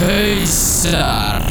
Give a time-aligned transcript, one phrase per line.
[0.00, 1.42] Hausar.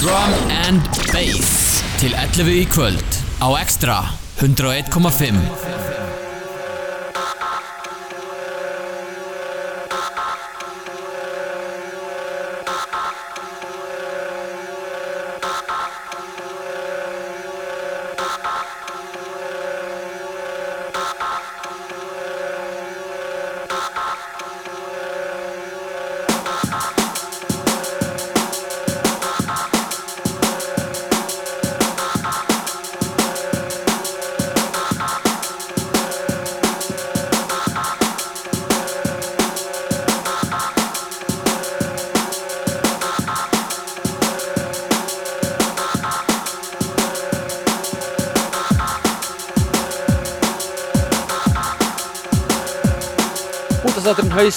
[0.00, 0.32] Drum
[0.68, 1.80] and Bass.
[1.96, 3.96] Til 11 í kvöld á Extra
[4.36, 5.99] 101.5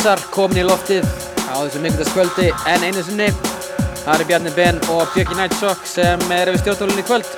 [0.04, 1.06] Hausar komin í loftið
[1.48, 3.30] á þessu mikundaskvöldi en einu sinni.
[4.02, 7.30] Það er Bjarni Ben og Björki Nightshock sem er við stjórnvölinu í kvöld.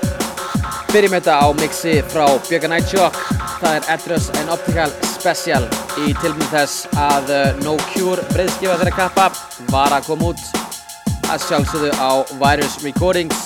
[0.89, 3.19] Byrjum þetta á mixi frá Björki Nightshock.
[3.59, 5.67] Það er Address and Optical Special
[6.07, 9.27] í tilmynd þess að uh, No Cure breyðskifa þeirra kappa
[9.69, 10.41] var að koma út
[11.29, 13.45] að sjálfsögðu á Virus Recordings.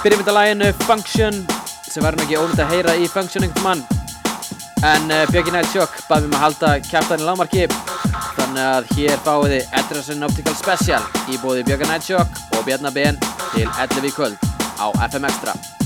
[0.00, 1.44] Byrjum þetta læginu Function
[1.84, 3.86] sem verður ekki ónætt að heyra í Function einhvern mann
[4.86, 7.68] En uh, Björki Nælt Sjokk bað mér um að halda kjartan í lágmarki
[8.48, 12.96] Þannig að hér fáið þið and Optical Special í bóði Björki Nælt Sjokk og Bjarnar
[12.96, 13.20] Ben
[13.52, 14.48] til 11 í kvöld
[14.80, 15.77] á FM Extra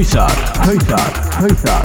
[0.00, 0.30] Hausar,
[0.64, 1.79] hausar, hausar,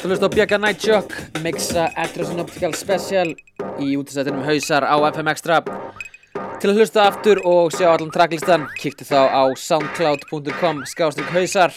[0.00, 3.34] ert að hlusta á Björka Night Shock mixa Address Optical Special
[3.84, 5.58] í útastættinum Hausar á FM Extra.
[6.60, 11.74] Til að hlusta aftur og sjá allan tracklistan kíktu þá á soundcloud.com skástrík hausar.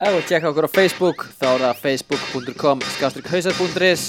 [0.00, 4.06] Ef þú tjekka okkur á Facebook þá er það facebook.com skástrík hausar.is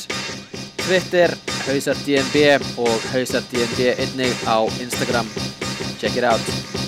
[0.85, 1.35] Twitter
[1.67, 5.27] hausardnb og hausardnb einnig á Instagram.
[5.99, 6.80] Check it out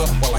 [0.00, 0.33] up.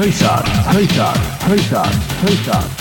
[0.00, 0.42] Hausar,
[0.72, 1.14] hausar,
[1.46, 1.90] hausar,
[2.22, 2.79] hausar,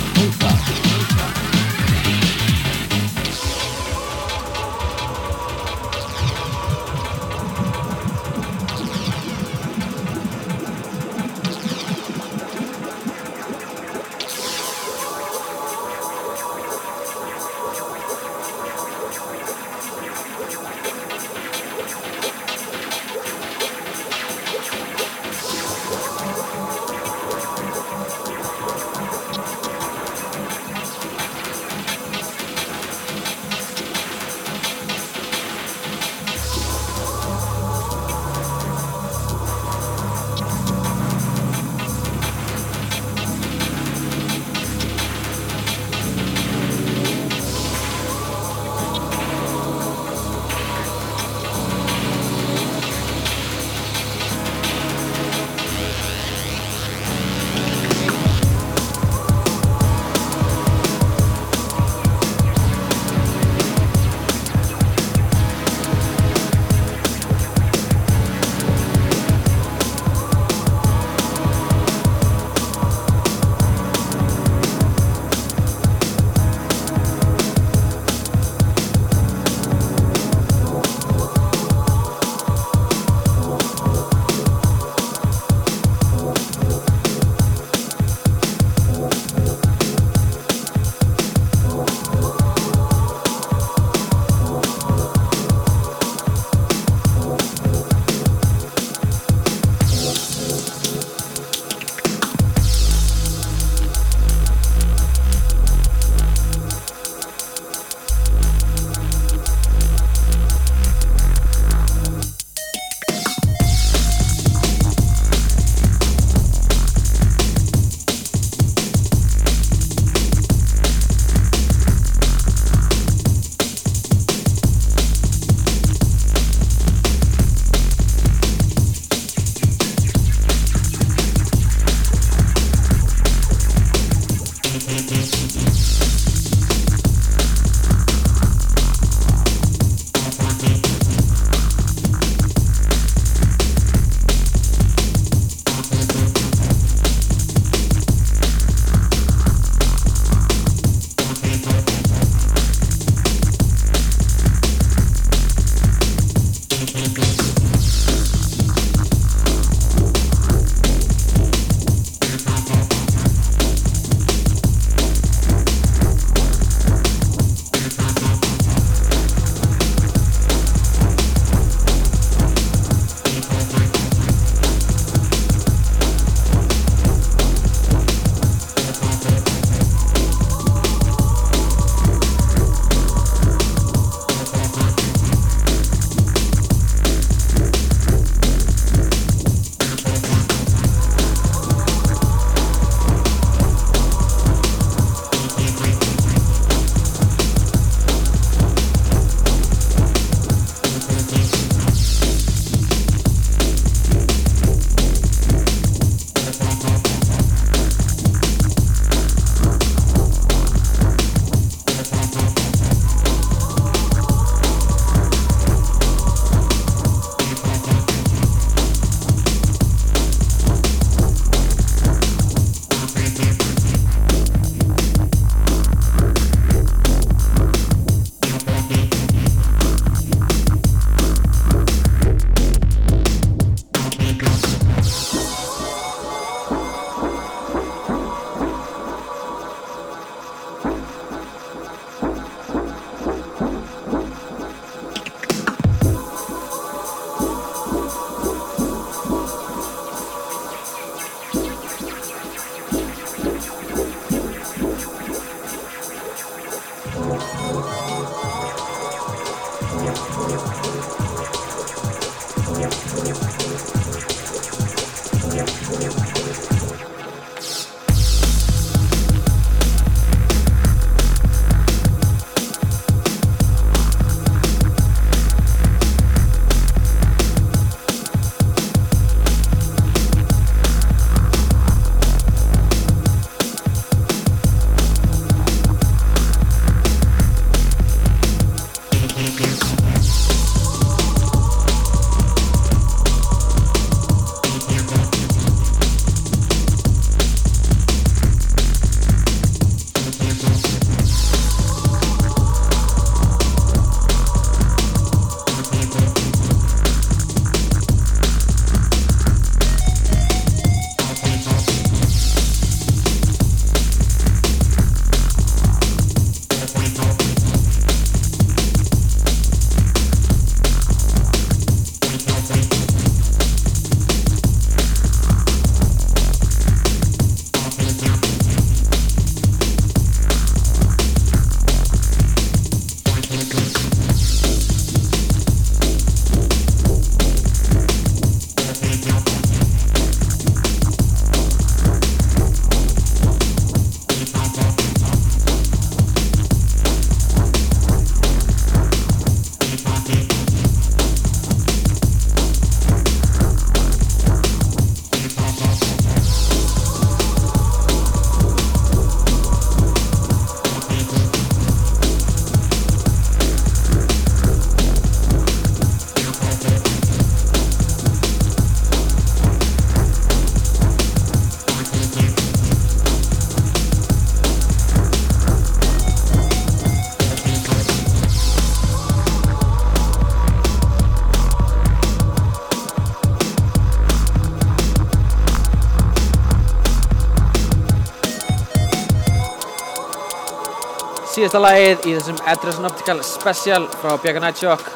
[391.60, 395.08] síðasta lagið í þessum Edrison Optical Special frá Björga Nightshock.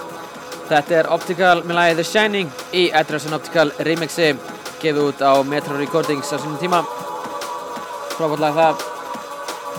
[0.68, 4.34] Þetta er Optical með lagið The Shining í Edrison Optical remixi
[4.82, 6.82] gefið út á Metro Recordings á sínum tíma.
[8.18, 8.84] Frábært lag það.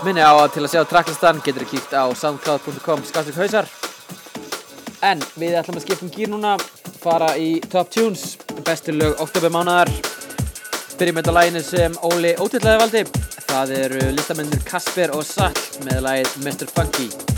[0.06, 3.68] Minni á að til að sjá tracklistan getur þið kíkt á soundcloud.com skastur hausar.
[5.04, 6.56] En við ætlum að skipta um gýr núna,
[7.02, 9.92] fara í Top Tunes, bestu lög oktobermánaðar.
[10.96, 13.06] Byrjum með þetta læginu sem Óli ótillæði valdi.
[13.52, 16.70] Það eru listamennir Kasper og Sall með lagið Mr.
[16.70, 17.33] Funky.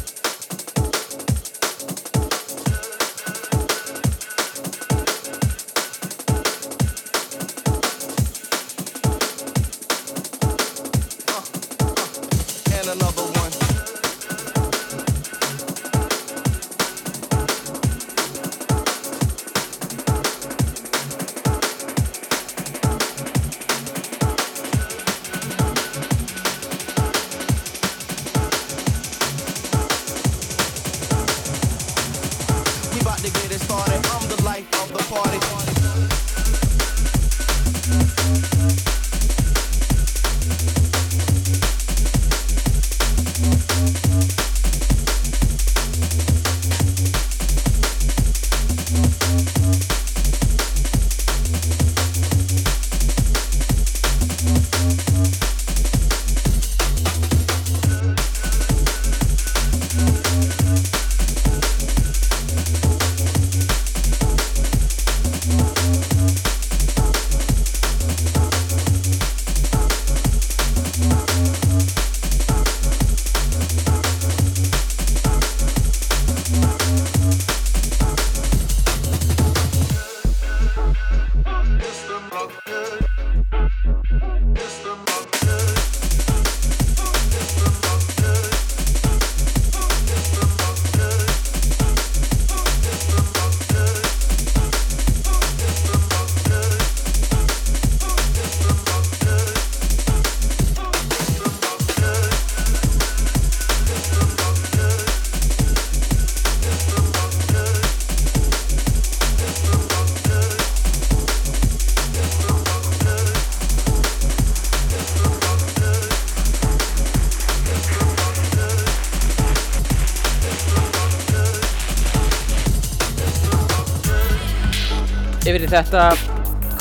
[125.67, 126.03] Í þetta.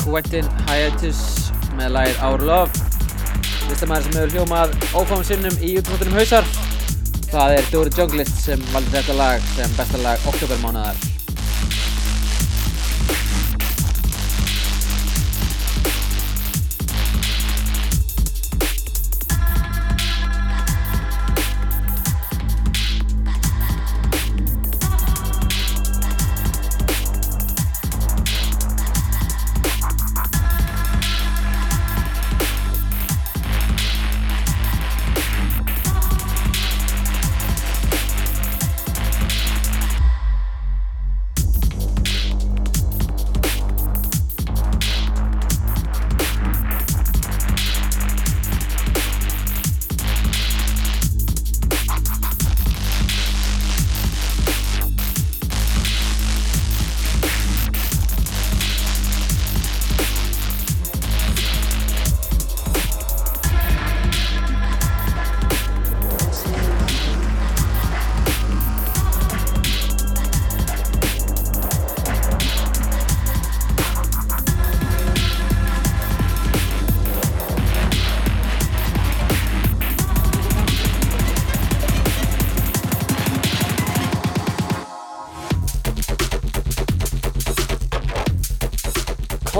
[0.04, 1.22] Quentin Hiatus
[1.74, 2.84] með lagið Our Love.
[3.66, 6.54] Listamæður sem hefur hljómað ófáum sinnum í útfóttunum hausar.
[7.32, 11.15] Það er Dóri Junglist sem valdi þetta lag sem besta lag oktobermánaðar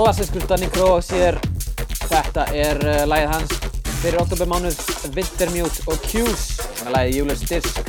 [0.06, 1.34] Klassiskur Danny Crozier
[2.06, 3.54] Þetta er uh, lagið hans
[3.98, 4.76] fyrir oktobermánuð
[5.16, 6.44] Wintermute og Q's.
[6.84, 7.85] Með lagið Julius Dirsk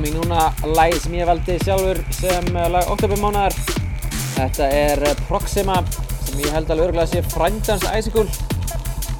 [0.00, 3.52] Og innkoming núna lagi sem ég valdi sjálfur sem eh, lag oktobermánaðar.
[4.32, 5.76] Þetta er eh, Proxima
[6.24, 8.24] sem ég held alveg örgulega að sé frændans Icicle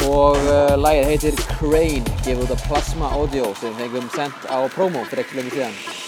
[0.08, 5.04] og uh, lagið heitir Crane, gefið út af Plasma Audio sem fengum sendt á promo
[5.10, 5.99] fyrir ekki lengi síðan.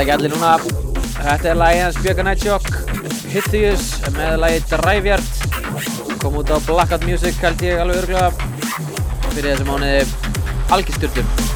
[0.00, 0.52] Það ekki allir núna.
[1.20, 2.68] Þetta er lagið hans Björka Nightshock,
[3.34, 5.30] Hythius með lagið Driveyard.
[6.22, 8.32] Kom út á Blackout Music held ég alveg örgulega
[9.28, 10.04] fyrir þessu mánuði
[10.72, 11.49] algjörstyrtum.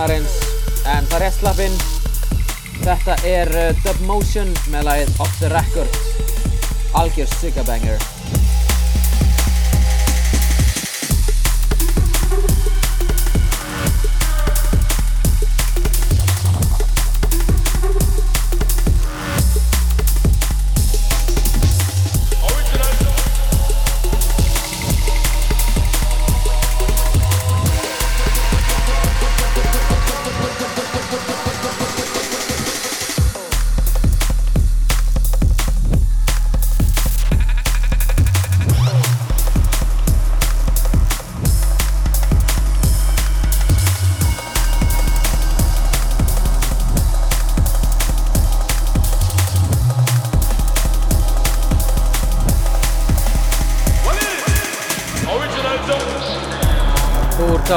[0.01, 0.37] lag Mánarins
[0.89, 1.75] En það er rétt slappinn.
[2.81, 6.01] Þetta er uh, Dub Motion með lagið Off the Record.
[6.97, 8.10] Algjör Sugabanger.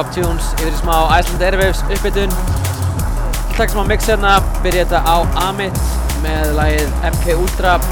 [0.04, 2.28] Top Tunes yfir í smá Iceland Airwaves uppbytun.
[3.54, 5.16] Takk smá mix hérna, byrja þetta á
[5.46, 5.78] Amit
[6.20, 7.72] með lagið MK Ultra.
[7.78, 7.84] Ef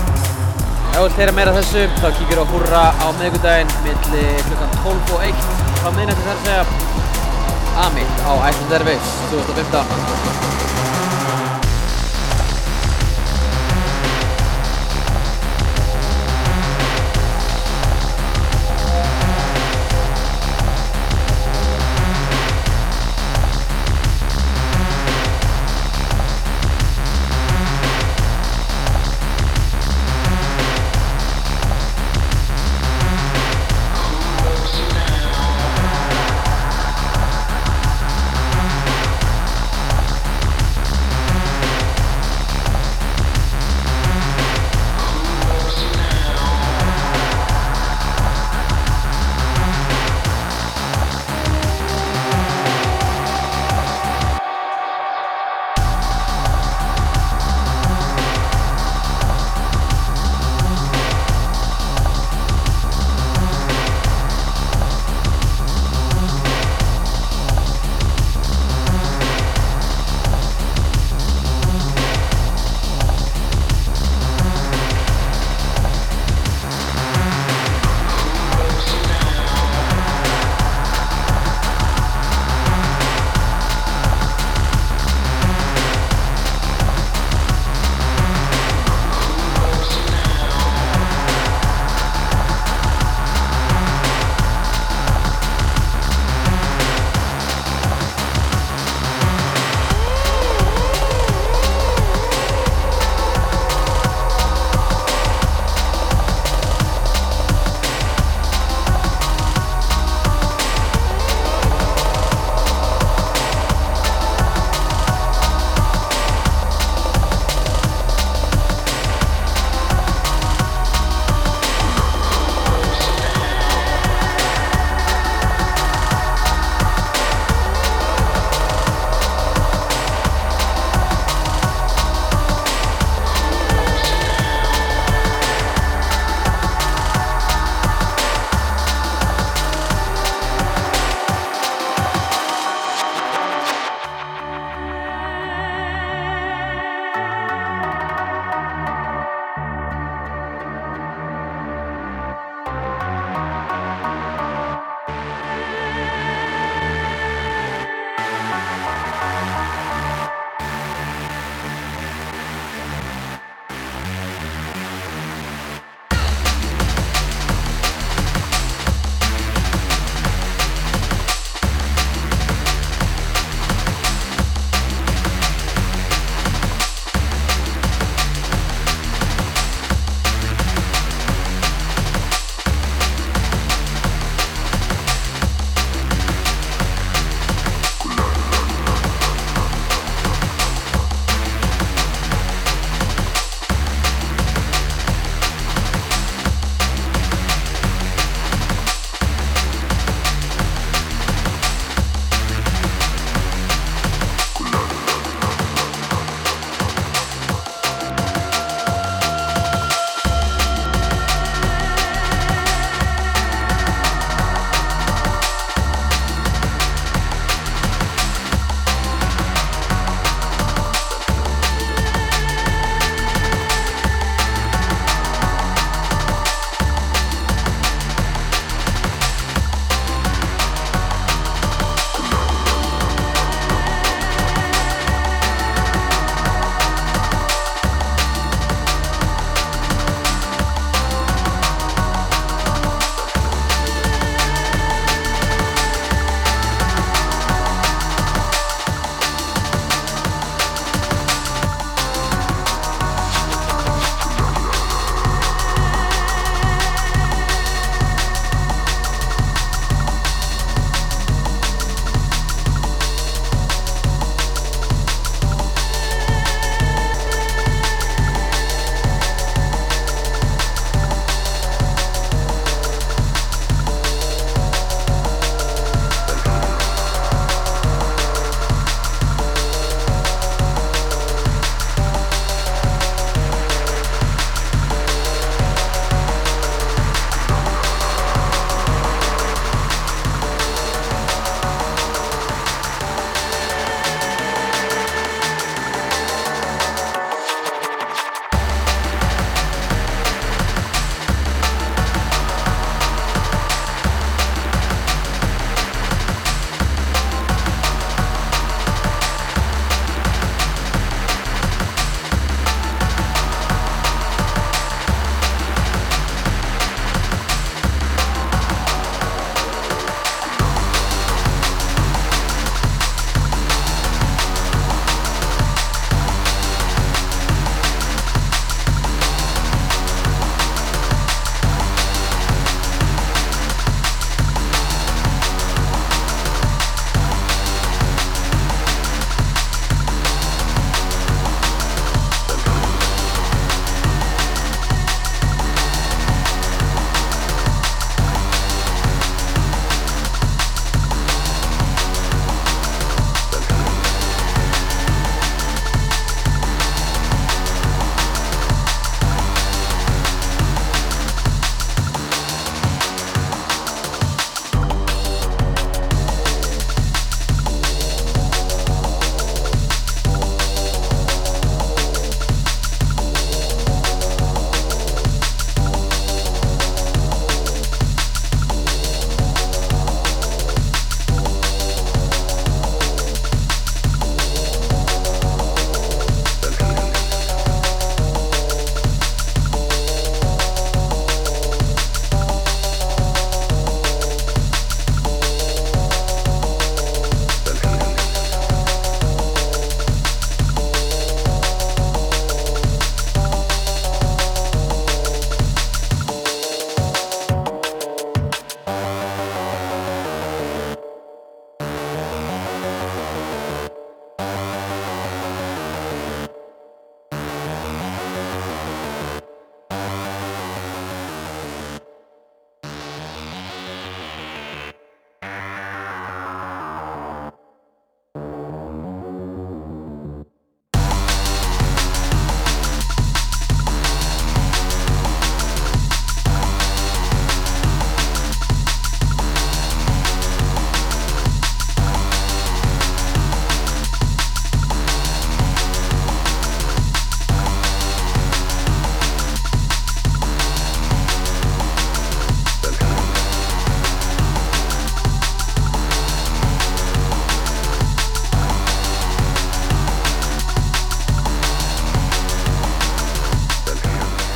[0.93, 5.21] þú vilt heyra meira þessu, þá kíkir á Hurra á miðvikudaginn milli klukkan 12 og
[5.31, 5.37] 1
[5.81, 6.65] frá miðnætti þar segja
[7.87, 11.42] Amit á Iceland Airwaves 2015.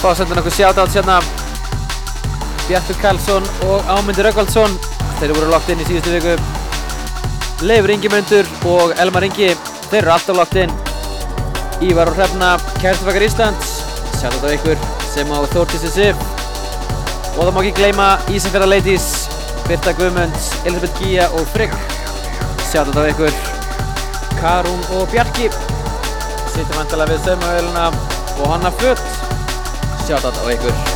[0.07, 1.15] fá að senda nokkuð shoutout hérna.
[2.69, 4.77] Bjartur Karlsson og Ámyndur Röggvaldsson
[5.19, 6.35] þeir voru lagt inn í síðustu viku.
[7.67, 9.49] Leifur Ingimundur og Elmar Ingi
[9.89, 10.75] þeir eru alltaf lagt inn.
[11.83, 13.73] Ívar og Hrefna, Kærstafakar Íslands.
[14.21, 16.23] Shoutout á ykkur sem á Þórtissi Sif.
[17.35, 19.11] Og það má ekki gleyma Ísafjörða Ladies
[19.67, 21.75] Birta Guðmunds, Elisabeth Gía og Frigg.
[22.71, 23.35] Shoutout á ykkur.
[24.39, 25.51] Karún og Bjarki.
[26.55, 27.91] Sittum vantilega við saumavélina
[28.37, 29.16] og
[30.09, 30.96] hanna föt shoutout á ykkur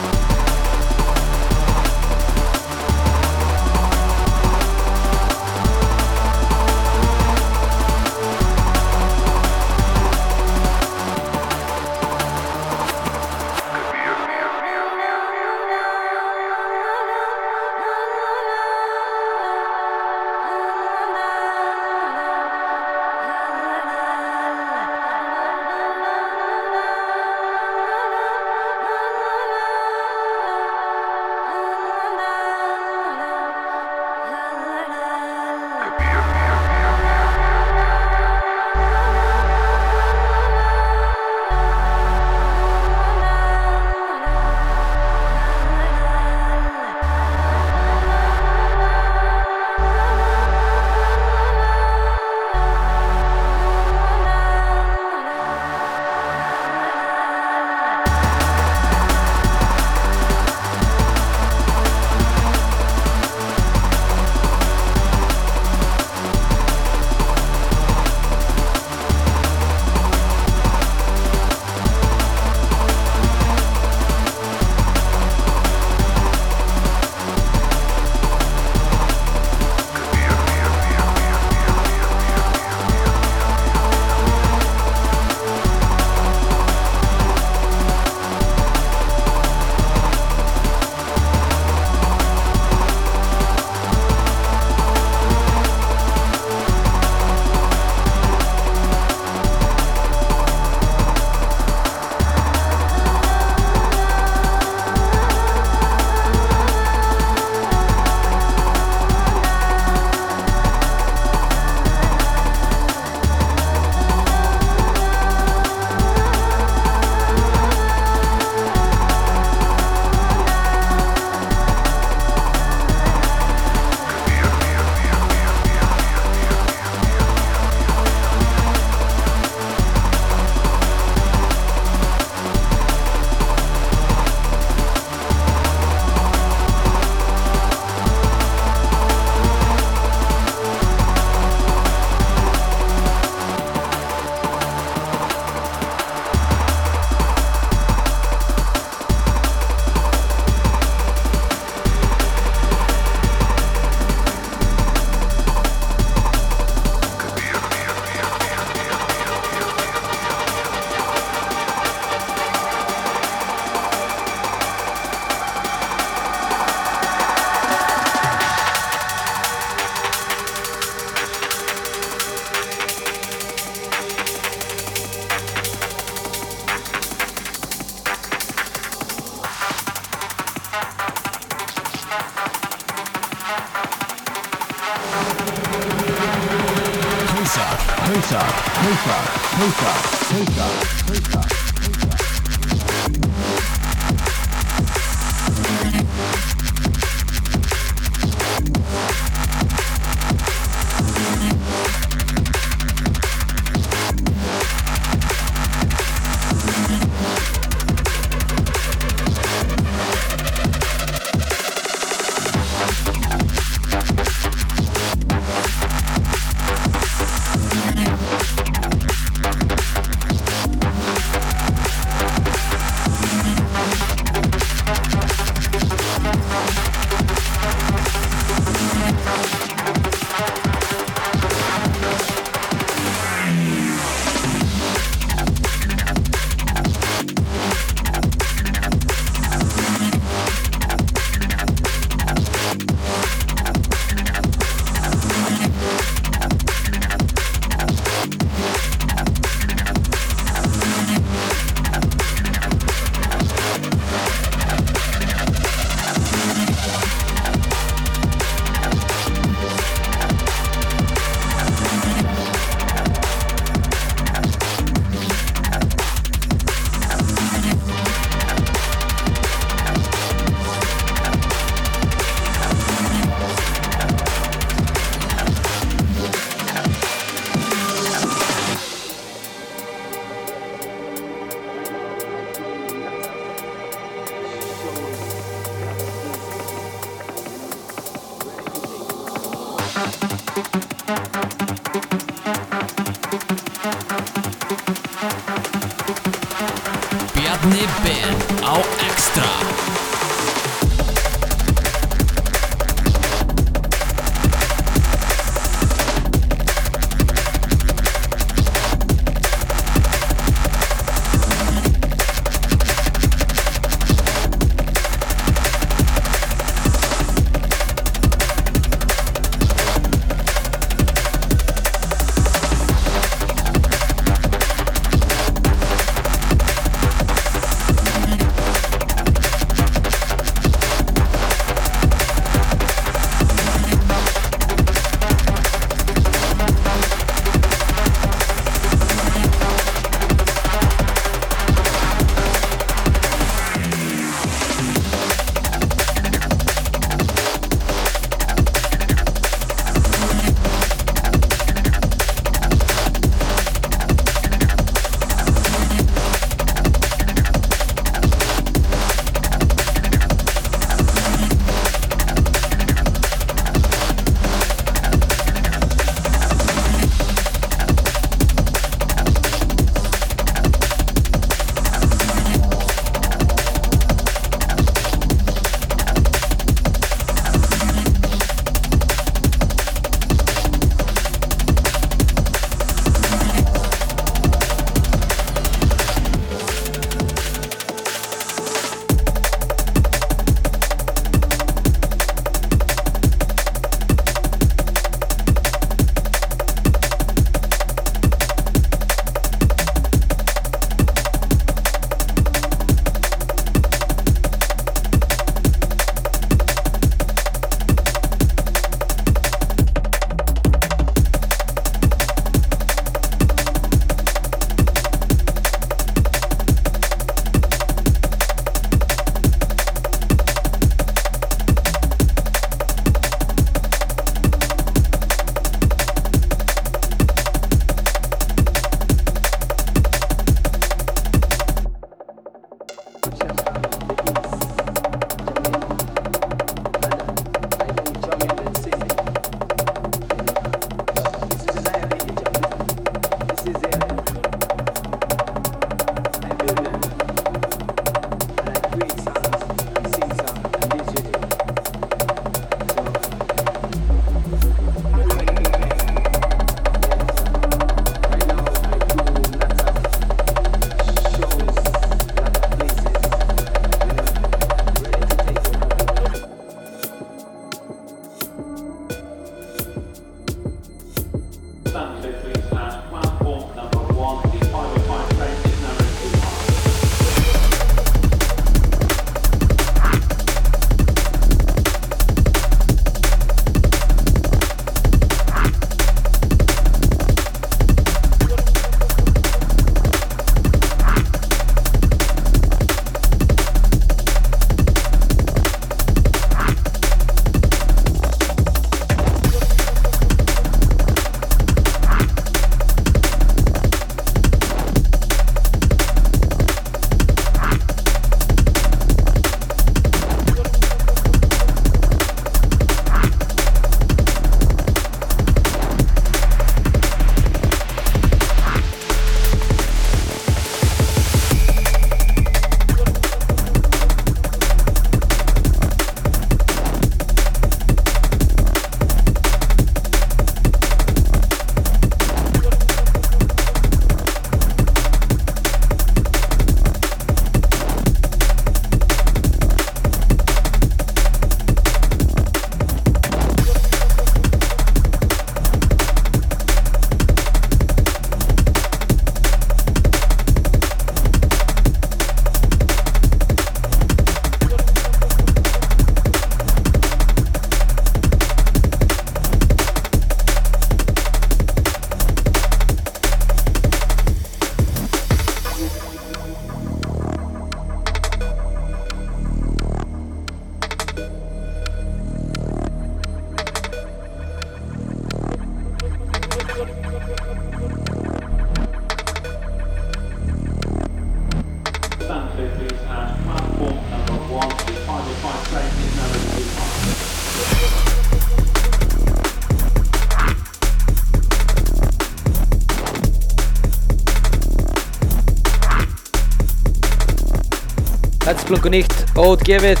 [598.68, 600.00] Þetta er splungu nýtt, óutgefið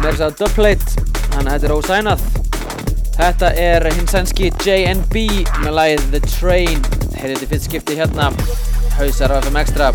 [0.00, 1.02] Mér er það dubplate
[1.34, 2.22] Þannig að þetta er ósænað.
[3.18, 5.26] Þetta er hinn sænski JNB
[5.60, 6.80] með lagið The Train.
[7.18, 8.30] Heyrðið þetta fyrst skipti hérna.
[8.96, 9.92] Hausar á FM Extra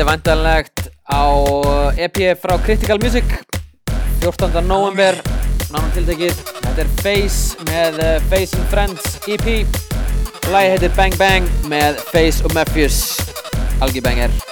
[0.00, 0.78] Þetta er vantanlegt
[1.12, 1.24] á
[2.00, 3.34] EP frá Critical Music
[4.22, 4.62] 14.
[4.64, 5.18] november
[5.68, 6.40] náttúrulega tiltekið.
[6.62, 12.40] Þetta er Face með eh, Face and Friends EP Lagi heitir Bang Bang með Face
[12.40, 13.02] og Mephius
[13.84, 14.49] Algi Banger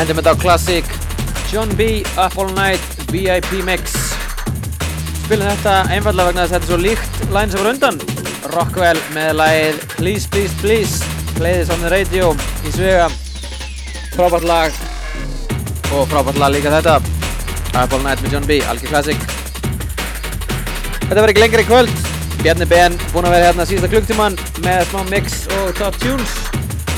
[0.00, 0.86] Þetta á Classic.
[1.52, 2.00] John B.
[2.16, 2.80] Up All Night
[3.12, 3.92] VIP Mix.
[5.26, 7.98] Spilum þetta einfallega vegna þess að þetta er svo líkt line sem var undan
[8.54, 11.04] Rockwell með lagið Please Please Please.
[11.36, 12.30] Playðis on the radio
[12.64, 13.10] í svega.
[14.14, 14.78] Frábært lag.
[15.92, 16.96] Og frábært lag líka þetta.
[17.74, 18.56] Up All Night með John B.
[18.72, 19.26] Algjör Classic.
[21.02, 22.06] Þetta verður ekki lengri kvöld.
[22.40, 26.40] Bjarni Ben búinn að vera hérna síðasta klukktíman með smá mix og top tunes.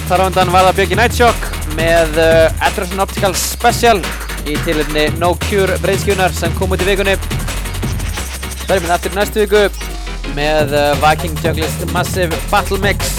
[0.07, 4.01] Þar á undan var það Björki Nightshock með uh, Address and Optical Special
[4.49, 7.15] í tilhörni No Cure breyðskjunar sem kom út í vikunni.
[8.65, 9.62] Það er minn aftur næstu viku
[10.36, 13.12] með uh, Viking Junglist Massive Battle Mix.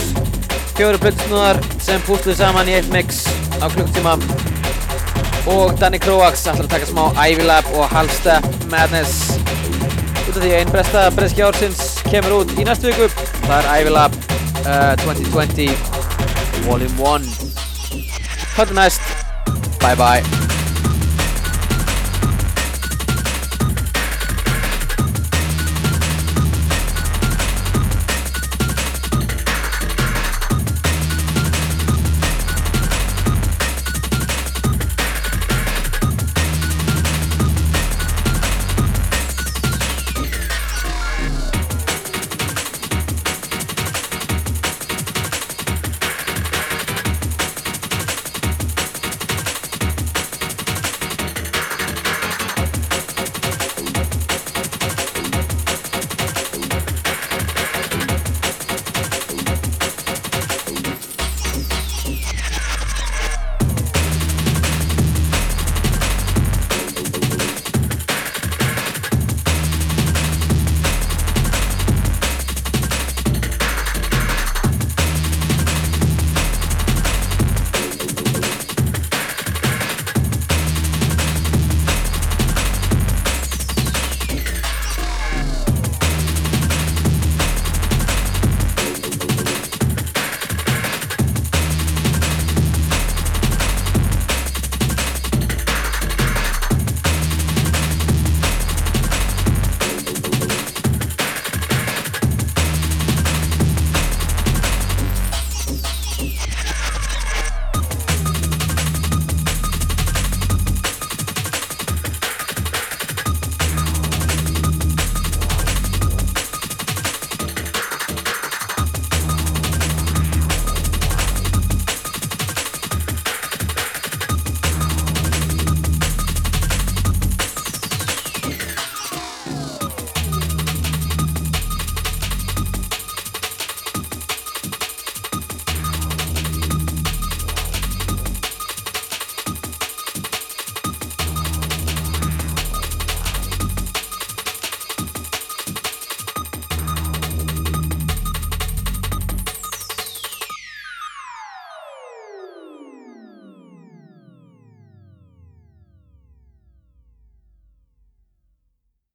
[0.73, 3.23] Fjóru plötsnúðar sem pústuðu saman í eitt mix
[3.61, 4.17] á klukktíma
[5.51, 9.37] og Danny Kroax ætlar að taka smá Ivy Lab og Halstep Madness.
[10.23, 13.09] Út af því einn besta breski ársins kemur út í næstu viku
[13.43, 14.19] það er Ivy Lab
[14.63, 17.42] uh, 2020 Volume 1
[18.55, 19.01] Cut the next,
[19.79, 20.42] bye bye.